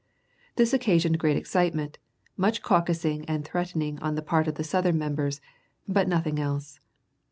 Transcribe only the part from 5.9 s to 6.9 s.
nothing else.